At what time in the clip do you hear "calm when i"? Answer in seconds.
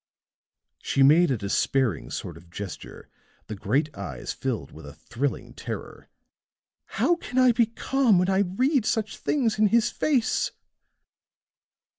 7.67-8.39